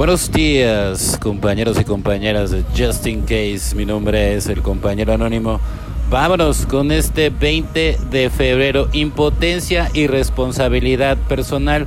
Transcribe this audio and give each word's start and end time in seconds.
Buenos 0.00 0.32
días, 0.32 1.18
compañeros 1.20 1.78
y 1.78 1.84
compañeras 1.84 2.50
de 2.50 2.64
Just 2.74 3.06
In 3.06 3.20
Case. 3.20 3.76
Mi 3.76 3.84
nombre 3.84 4.34
es 4.34 4.46
el 4.46 4.62
compañero 4.62 5.12
anónimo. 5.12 5.60
Vámonos 6.08 6.64
con 6.64 6.90
este 6.90 7.28
20 7.28 7.98
de 8.10 8.30
febrero. 8.30 8.88
Impotencia 8.94 9.90
y 9.92 10.06
responsabilidad 10.06 11.18
personal. 11.28 11.86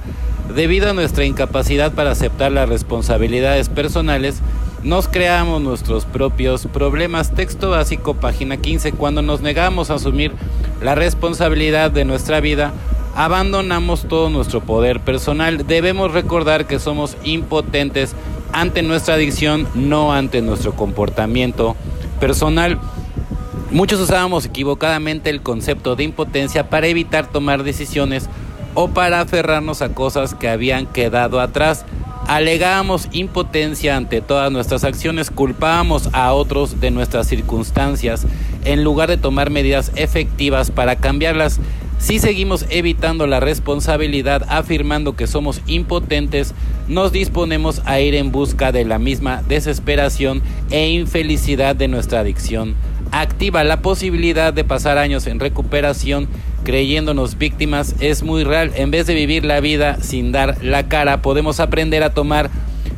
Debido 0.55 0.91
a 0.91 0.93
nuestra 0.93 1.25
incapacidad 1.25 1.93
para 1.93 2.11
aceptar 2.11 2.51
las 2.51 2.69
responsabilidades 2.69 3.69
personales, 3.69 4.41
nos 4.83 5.07
creamos 5.07 5.63
nuestros 5.63 6.05
propios 6.05 6.67
problemas. 6.67 7.33
Texto 7.33 7.71
básico, 7.71 8.13
página 8.13 8.57
15. 8.57 8.91
Cuando 8.91 9.23
nos 9.23 9.41
negamos 9.41 9.89
a 9.89 9.95
asumir 9.95 10.33
la 10.83 10.93
responsabilidad 10.93 11.89
de 11.89 12.05
nuestra 12.05 12.41
vida, 12.41 12.73
abandonamos 13.15 14.07
todo 14.07 14.29
nuestro 14.29 14.61
poder 14.61 14.99
personal. 14.99 15.65
Debemos 15.67 16.11
recordar 16.11 16.65
que 16.65 16.79
somos 16.79 17.17
impotentes 17.23 18.15
ante 18.51 18.81
nuestra 18.83 19.15
adicción, 19.15 19.67
no 19.75 20.13
ante 20.13 20.41
nuestro 20.41 20.73
comportamiento 20.73 21.75
personal. 22.19 22.79
Muchos 23.71 23.99
usábamos 23.99 24.45
equivocadamente 24.45 25.29
el 25.29 25.41
concepto 25.41 25.95
de 25.95 26.03
impotencia 26.03 26.69
para 26.69 26.87
evitar 26.87 27.27
tomar 27.27 27.63
decisiones 27.63 28.29
o 28.75 28.89
para 28.89 29.21
aferrarnos 29.21 29.81
a 29.81 29.89
cosas 29.89 30.35
que 30.35 30.49
habían 30.49 30.85
quedado 30.85 31.39
atrás. 31.39 31.85
Alegábamos 32.27 33.09
impotencia 33.11 33.97
ante 33.97 34.21
todas 34.21 34.51
nuestras 34.51 34.83
acciones, 34.83 35.29
culpábamos 35.29 36.09
a 36.13 36.31
otros 36.33 36.79
de 36.79 36.89
nuestras 36.89 37.27
circunstancias 37.27 38.25
en 38.63 38.83
lugar 38.83 39.09
de 39.09 39.17
tomar 39.17 39.49
medidas 39.49 39.91
efectivas 39.95 40.71
para 40.71 40.95
cambiarlas. 40.95 41.59
Si 42.03 42.19
seguimos 42.19 42.65
evitando 42.69 43.27
la 43.27 43.39
responsabilidad 43.39 44.45
afirmando 44.49 45.15
que 45.15 45.25
somos 45.25 45.61
impotentes, 45.67 46.53
nos 46.89 47.13
disponemos 47.13 47.81
a 47.85 48.01
ir 48.01 48.13
en 48.15 48.29
busca 48.29 48.73
de 48.73 48.83
la 48.83 48.99
misma 48.99 49.41
desesperación 49.47 50.41
e 50.69 50.89
infelicidad 50.89 51.77
de 51.77 51.87
nuestra 51.87 52.19
adicción. 52.19 52.75
Activa 53.13 53.63
la 53.63 53.81
posibilidad 53.81 54.53
de 54.53 54.65
pasar 54.65 54.97
años 54.97 55.27
en 55.27 55.39
recuperación 55.39 56.27
creyéndonos 56.65 57.37
víctimas 57.37 57.95
es 58.01 58.21
muy 58.21 58.43
real. 58.43 58.73
En 58.75 58.91
vez 58.91 59.07
de 59.07 59.13
vivir 59.13 59.45
la 59.45 59.61
vida 59.61 59.97
sin 60.01 60.33
dar 60.33 60.61
la 60.61 60.89
cara, 60.89 61.21
podemos 61.21 61.61
aprender 61.61 62.03
a 62.03 62.13
tomar 62.13 62.49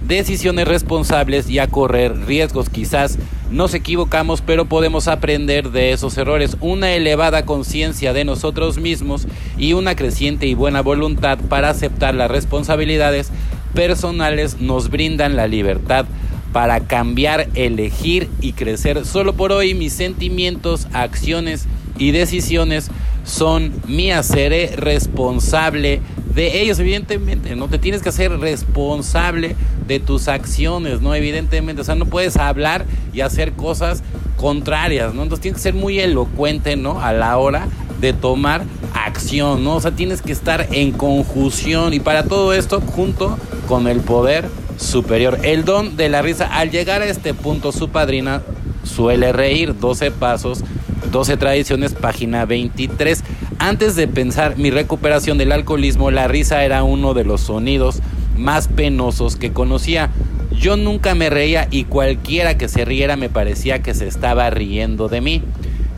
decisiones 0.07 0.67
responsables 0.67 1.47
y 1.47 1.59
a 1.59 1.67
correr 1.67 2.25
riesgos. 2.25 2.69
Quizás 2.69 3.19
nos 3.55 3.73
equivocamos, 3.73 4.41
pero 4.41 4.65
podemos 4.65 5.07
aprender 5.07 5.71
de 5.71 5.93
esos 5.93 6.17
errores. 6.17 6.57
Una 6.59 6.91
elevada 6.91 7.45
conciencia 7.45 8.11
de 8.11 8.25
nosotros 8.25 8.77
mismos 8.79 9.27
y 9.57 9.71
una 9.71 9.95
creciente 9.95 10.45
y 10.45 10.55
buena 10.55 10.81
voluntad 10.81 11.39
para 11.47 11.69
aceptar 11.69 12.15
las 12.15 12.29
responsabilidades 12.29 13.31
personales 13.73 14.59
nos 14.59 14.89
brindan 14.89 15.37
la 15.37 15.47
libertad 15.47 16.05
para 16.51 16.81
cambiar, 16.81 17.47
elegir 17.55 18.29
y 18.41 18.51
crecer. 18.53 19.05
Solo 19.05 19.33
por 19.33 19.53
hoy 19.53 19.73
mis 19.73 19.93
sentimientos, 19.93 20.89
acciones 20.91 21.65
y 21.97 22.11
decisiones 22.11 22.91
son 23.25 23.73
mías. 23.87 24.27
Seré 24.27 24.75
responsable 24.77 26.01
de 26.33 26.61
ellos, 26.61 26.79
evidentemente, 26.79 27.55
¿no? 27.55 27.67
Te 27.67 27.79
tienes 27.79 28.01
que 28.01 28.09
hacer 28.09 28.31
responsable 28.39 29.55
de 29.87 29.99
tus 29.99 30.27
acciones, 30.27 31.01
¿no? 31.01 31.15
Evidentemente, 31.15 31.81
o 31.81 31.85
sea, 31.85 31.95
no 31.95 32.05
puedes 32.05 32.37
hablar 32.37 32.85
y 33.13 33.21
hacer 33.21 33.53
cosas 33.53 34.03
contrarias, 34.37 35.13
¿no? 35.13 35.23
Entonces 35.23 35.41
tienes 35.41 35.57
que 35.57 35.63
ser 35.63 35.73
muy 35.73 35.99
elocuente, 35.99 36.75
¿no? 36.75 37.01
A 37.01 37.13
la 37.13 37.37
hora 37.37 37.67
de 37.99 38.13
tomar 38.13 38.63
acción, 38.93 39.63
¿no? 39.63 39.75
O 39.75 39.81
sea, 39.81 39.91
tienes 39.91 40.21
que 40.21 40.31
estar 40.31 40.67
en 40.71 40.91
conjunción 40.91 41.93
y 41.93 41.99
para 41.99 42.23
todo 42.23 42.53
esto 42.53 42.81
junto 42.81 43.37
con 43.67 43.87
el 43.87 44.01
poder 44.01 44.45
superior. 44.77 45.39
El 45.43 45.63
don 45.63 45.95
de 45.95 46.09
la 46.09 46.21
risa, 46.21 46.47
al 46.47 46.69
llegar 46.69 47.01
a 47.01 47.05
este 47.05 47.33
punto, 47.33 47.71
su 47.71 47.89
padrina 47.89 48.41
suele 48.83 49.31
reír 49.31 49.77
12 49.79 50.11
pasos 50.11 50.63
12 51.11 51.37
Tradiciones, 51.37 51.93
página 51.93 52.45
23. 52.45 53.23
Antes 53.59 53.95
de 53.95 54.07
pensar 54.07 54.57
mi 54.57 54.71
recuperación 54.71 55.37
del 55.37 55.51
alcoholismo, 55.51 56.11
la 56.11 56.27
risa 56.27 56.63
era 56.63 56.83
uno 56.83 57.13
de 57.13 57.23
los 57.23 57.41
sonidos 57.41 58.01
más 58.37 58.67
penosos 58.67 59.35
que 59.35 59.53
conocía. 59.53 60.09
Yo 60.51 60.77
nunca 60.77 61.15
me 61.15 61.29
reía 61.29 61.67
y 61.71 61.85
cualquiera 61.85 62.57
que 62.57 62.67
se 62.67 62.85
riera 62.85 63.15
me 63.17 63.29
parecía 63.29 63.81
que 63.81 63.93
se 63.93 64.07
estaba 64.07 64.49
riendo 64.49 65.07
de 65.07 65.21
mí. 65.21 65.41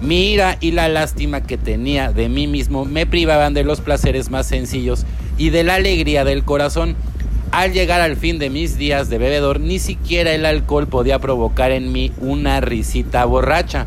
Mi 0.02 0.32
ira 0.32 0.58
y 0.60 0.72
la 0.72 0.90
lástima 0.90 1.42
que 1.42 1.58
tenía 1.58 2.12
de 2.12 2.30
mí 2.30 2.48
mismo 2.48 2.86
me 2.86 3.06
privaban 3.06 3.54
de 3.54 3.64
los 3.64 3.82
placeres 3.82 4.30
más 4.30 4.48
sencillos 4.48 5.06
y 5.38 5.50
de 5.50 5.64
la 5.64 5.76
alegría 5.76 6.24
del 6.24 6.44
corazón. 6.44 6.96
Al 7.52 7.74
llegar 7.74 8.02
al 8.02 8.18
fin 8.18 8.40
de 8.40 8.50
mis 8.50 8.78
días 8.78 9.10
de 9.10 9.18
bebedor, 9.18 9.60
ni 9.60 9.80
siquiera 9.80 10.34
el 10.34 10.46
alcohol 10.46 10.88
podía 10.88 11.18
provocar 11.20 11.72
en 11.72 11.92
mí 11.92 12.12
una 12.20 12.62
risita 12.62 13.26
borracha. 13.26 13.86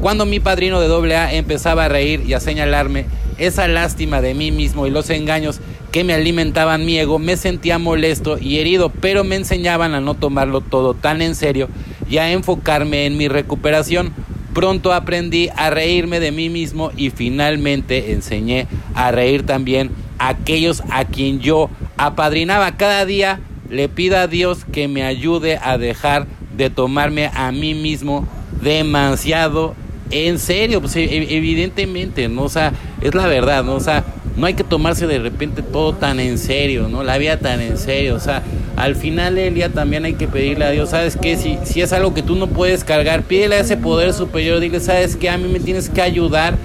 Cuando 0.00 0.26
mi 0.26 0.40
padrino 0.40 0.80
de 0.80 0.88
doble 0.88 1.16
A 1.16 1.32
empezaba 1.32 1.86
a 1.86 1.88
reír 1.88 2.22
y 2.26 2.34
a 2.34 2.40
señalarme 2.40 3.06
esa 3.38 3.66
lástima 3.66 4.20
de 4.20 4.34
mí 4.34 4.50
mismo 4.50 4.86
y 4.86 4.90
los 4.90 5.08
engaños 5.10 5.60
que 5.90 6.04
me 6.04 6.12
alimentaban 6.12 6.84
mi 6.84 6.98
ego, 6.98 7.18
me 7.18 7.38
sentía 7.38 7.78
molesto 7.78 8.36
y 8.38 8.58
herido, 8.58 8.90
pero 8.90 9.24
me 9.24 9.36
enseñaban 9.36 9.94
a 9.94 10.00
no 10.00 10.14
tomarlo 10.14 10.60
todo 10.60 10.92
tan 10.92 11.22
en 11.22 11.34
serio 11.34 11.68
y 12.10 12.18
a 12.18 12.30
enfocarme 12.30 13.06
en 13.06 13.16
mi 13.16 13.28
recuperación. 13.28 14.12
Pronto 14.52 14.92
aprendí 14.92 15.48
a 15.56 15.70
reírme 15.70 16.20
de 16.20 16.32
mí 16.32 16.50
mismo 16.50 16.90
y 16.96 17.10
finalmente 17.10 18.12
enseñé 18.12 18.66
a 18.94 19.10
reír 19.10 19.46
también 19.46 19.90
a 20.18 20.28
aquellos 20.28 20.82
a 20.90 21.06
quien 21.06 21.40
yo 21.40 21.70
apadrinaba 21.96 22.76
cada 22.76 23.06
día. 23.06 23.40
Le 23.70 23.88
pido 23.88 24.18
a 24.18 24.26
Dios 24.26 24.66
que 24.70 24.88
me 24.88 25.02
ayude 25.02 25.58
a 25.62 25.78
dejar 25.78 26.26
de 26.56 26.68
tomarme 26.68 27.30
a 27.34 27.52
mí 27.52 27.74
mismo 27.74 28.28
demasiado 28.62 29.74
en 30.10 30.38
serio, 30.38 30.80
pues 30.80 30.96
e, 30.96 31.36
evidentemente, 31.36 32.28
¿no? 32.28 32.42
O 32.42 32.48
sea, 32.48 32.72
es 33.00 33.14
la 33.14 33.26
verdad, 33.26 33.64
¿no? 33.64 33.74
O 33.74 33.80
sea, 33.80 34.04
no 34.36 34.46
hay 34.46 34.54
que 34.54 34.64
tomarse 34.64 35.06
de 35.06 35.18
repente 35.18 35.62
todo 35.62 35.94
tan 35.94 36.20
en 36.20 36.38
serio, 36.38 36.88
¿no? 36.88 37.02
La 37.02 37.18
vida 37.18 37.38
tan 37.38 37.60
en 37.60 37.78
serio, 37.78 38.14
o 38.14 38.20
sea, 38.20 38.42
al 38.76 38.94
final 38.94 39.36
del 39.36 39.54
día 39.54 39.70
también 39.70 40.04
hay 40.04 40.14
que 40.14 40.28
pedirle 40.28 40.64
a 40.66 40.70
Dios, 40.70 40.90
¿sabes 40.90 41.16
qué? 41.16 41.36
Si, 41.36 41.58
si 41.64 41.80
es 41.80 41.92
algo 41.92 42.12
que 42.12 42.22
tú 42.22 42.36
no 42.36 42.46
puedes 42.46 42.84
cargar, 42.84 43.22
pídele 43.22 43.56
a 43.56 43.60
ese 43.60 43.76
poder 43.76 44.12
superior, 44.12 44.60
dile, 44.60 44.80
¿sabes 44.80 45.16
qué? 45.16 45.30
A 45.30 45.38
mí 45.38 45.48
me 45.48 45.60
tienes 45.60 45.88
que 45.88 46.02
ayudar, 46.02 46.56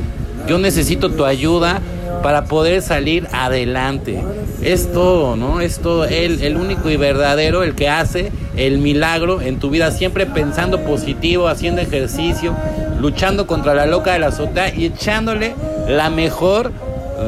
yo 0.48 0.58
necesito 0.58 1.10
tu 1.10 1.24
ayuda 1.24 1.82
para 2.24 2.46
poder 2.46 2.82
salir 2.82 3.28
adelante. 3.32 4.22
Es 4.62 4.92
todo, 4.92 5.36
¿no? 5.36 5.62
Es 5.62 5.80
todo. 5.80 6.06
Él, 6.06 6.42
el 6.42 6.58
único 6.58 6.90
y 6.90 6.98
verdadero, 6.98 7.64
el 7.64 7.76
que 7.76 7.90
hace 7.90 8.32
el 8.56 8.78
milagro 8.78 9.42
en 9.42 9.60
tu 9.60 9.70
vida, 9.70 9.92
siempre 9.92 10.26
pensando 10.26 10.82
positivo, 10.82 11.48
haciendo 11.48 11.82
ejercicio, 11.82 12.56
luchando 13.00 13.48
contra 13.48 13.74
la 13.74 13.86
loca 13.86 14.14
de 14.14 14.20
la 14.20 14.28
azotea 14.28 14.74
y 14.74 14.86
echándole 14.86 15.56
la 15.88 16.10
mejor 16.10 16.72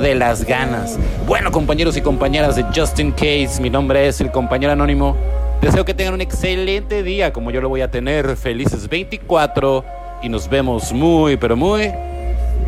de 0.02 0.16
las 0.16 0.46
ganas. 0.46 0.98
Bueno, 1.28 1.52
compañeros 1.52 1.98
y 1.98 2.02
compañeras 2.02 2.56
de 2.56 2.64
Justin 2.76 3.12
Case, 3.12 3.60
mi 3.62 3.70
nombre 3.70 4.08
es 4.08 4.22
el 4.22 4.32
compañero 4.32 4.72
anónimo. 4.74 5.16
Deseo 5.62 5.86
que 5.86 5.94
tengan 5.94 6.16
un 6.16 6.22
excelente 6.22 7.04
día 7.04 7.32
como 7.32 7.50
yo 7.52 7.62
lo 7.62 7.70
voy 7.70 7.82
a 7.82 7.90
tener. 7.90 8.36
Felices 8.36 8.90
24 8.90 9.86
y 10.22 10.30
nos 10.30 10.50
vemos 10.50 10.92
muy, 10.92 11.38
pero 11.38 11.56
muy 11.56 11.92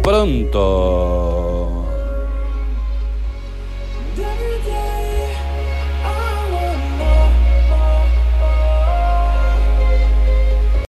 pronto. 0.02 1.45